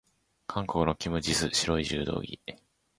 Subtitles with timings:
[0.47, 2.39] 韓国のキム・ジス、白い柔道着。